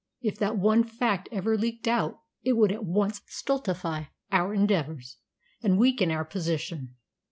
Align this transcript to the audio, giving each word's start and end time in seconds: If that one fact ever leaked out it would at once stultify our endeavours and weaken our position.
If 0.23 0.39
that 0.39 0.57
one 0.57 0.83
fact 0.83 1.29
ever 1.31 1.55
leaked 1.55 1.87
out 1.87 2.17
it 2.41 2.53
would 2.53 2.71
at 2.71 2.83
once 2.83 3.21
stultify 3.27 4.05
our 4.31 4.51
endeavours 4.51 5.17
and 5.61 5.77
weaken 5.77 6.09
our 6.09 6.25
position. 6.25 6.95